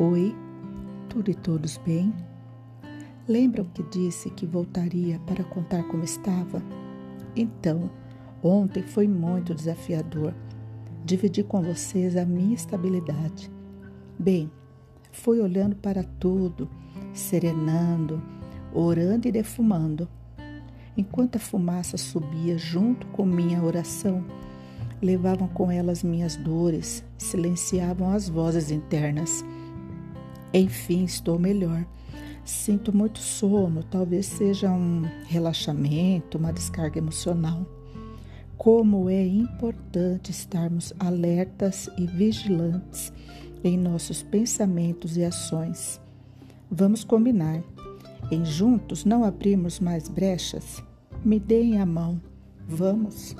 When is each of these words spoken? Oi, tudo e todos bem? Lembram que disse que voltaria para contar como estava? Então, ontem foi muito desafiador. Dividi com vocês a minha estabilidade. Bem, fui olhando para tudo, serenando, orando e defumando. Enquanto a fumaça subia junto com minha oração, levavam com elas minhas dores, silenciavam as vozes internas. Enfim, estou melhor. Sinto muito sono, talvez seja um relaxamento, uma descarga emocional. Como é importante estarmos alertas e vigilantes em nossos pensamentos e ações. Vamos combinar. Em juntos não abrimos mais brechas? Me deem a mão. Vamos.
Oi, 0.00 0.32
tudo 1.08 1.28
e 1.28 1.34
todos 1.34 1.76
bem? 1.78 2.14
Lembram 3.26 3.64
que 3.64 3.82
disse 3.82 4.30
que 4.30 4.46
voltaria 4.46 5.18
para 5.26 5.42
contar 5.42 5.82
como 5.88 6.04
estava? 6.04 6.62
Então, 7.34 7.90
ontem 8.40 8.84
foi 8.84 9.08
muito 9.08 9.52
desafiador. 9.52 10.32
Dividi 11.04 11.42
com 11.42 11.60
vocês 11.60 12.16
a 12.16 12.24
minha 12.24 12.54
estabilidade. 12.54 13.50
Bem, 14.16 14.48
fui 15.10 15.40
olhando 15.40 15.74
para 15.74 16.04
tudo, 16.04 16.70
serenando, 17.12 18.22
orando 18.72 19.26
e 19.26 19.32
defumando. 19.32 20.08
Enquanto 20.96 21.34
a 21.34 21.40
fumaça 21.40 21.96
subia 21.96 22.56
junto 22.56 23.04
com 23.08 23.26
minha 23.26 23.60
oração, 23.64 24.24
levavam 25.02 25.48
com 25.48 25.72
elas 25.72 26.04
minhas 26.04 26.36
dores, 26.36 27.04
silenciavam 27.18 28.12
as 28.12 28.28
vozes 28.28 28.70
internas. 28.70 29.44
Enfim, 30.52 31.04
estou 31.04 31.38
melhor. 31.38 31.86
Sinto 32.44 32.96
muito 32.96 33.18
sono, 33.18 33.82
talvez 33.82 34.26
seja 34.26 34.70
um 34.70 35.02
relaxamento, 35.26 36.38
uma 36.38 36.52
descarga 36.52 36.98
emocional. 36.98 37.66
Como 38.56 39.08
é 39.10 39.24
importante 39.26 40.30
estarmos 40.30 40.92
alertas 40.98 41.90
e 41.98 42.06
vigilantes 42.06 43.12
em 43.62 43.76
nossos 43.76 44.22
pensamentos 44.22 45.16
e 45.16 45.24
ações. 45.24 46.00
Vamos 46.70 47.04
combinar. 47.04 47.62
Em 48.30 48.44
juntos 48.44 49.04
não 49.04 49.24
abrimos 49.24 49.78
mais 49.78 50.08
brechas? 50.08 50.82
Me 51.24 51.38
deem 51.38 51.80
a 51.80 51.86
mão. 51.86 52.20
Vamos. 52.66 53.36